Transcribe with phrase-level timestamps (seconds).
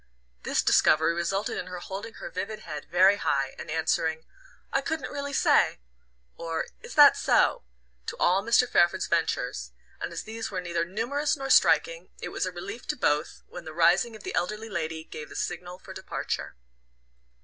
[0.41, 4.25] This discovery resulted in her holding her vivid head very high, and answering
[4.73, 5.79] "I couldn't really say,"
[6.37, 7.63] or "Is that so?"
[8.07, 8.67] to all Mr.
[8.67, 12.95] Fairford's ventures; and as these were neither numerous nor striking it was a relief to
[12.95, 16.55] both when the rising of the elderly lady gave the signal for departure.